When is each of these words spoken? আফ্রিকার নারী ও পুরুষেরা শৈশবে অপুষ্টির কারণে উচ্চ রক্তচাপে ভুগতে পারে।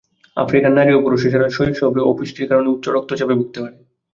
আফ্রিকার 0.37 0.71
নারী 0.73 0.91
ও 0.93 1.03
পুরুষেরা 1.03 1.47
শৈশবে 1.49 2.01
অপুষ্টির 2.03 2.49
কারণে 2.49 2.69
উচ্চ 2.69 2.85
রক্তচাপে 2.89 3.37
ভুগতে 3.39 3.59
পারে। 3.63 3.75